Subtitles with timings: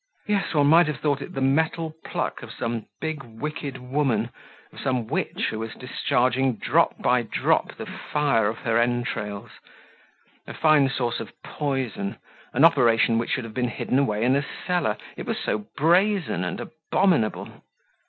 [0.25, 4.31] Yes, one might have thought it the metal pluck of some big wicked woman,
[4.73, 9.51] of some witch who was discharging drop by drop the fire of her entrails.
[10.47, 12.17] A fine source of poison,
[12.51, 16.43] an operation which should have been hidden away in a cellar, it was so brazen
[16.43, 17.61] and abominable!